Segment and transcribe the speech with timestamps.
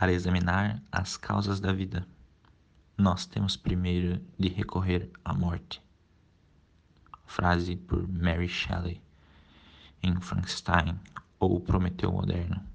[0.00, 2.06] Para examinar as causas da vida,
[2.96, 5.82] nós temos primeiro de recorrer à morte.
[7.26, 8.98] Frase por Mary Shelley
[10.02, 10.98] em Frankenstein
[11.38, 12.69] ou Prometeu Moderno.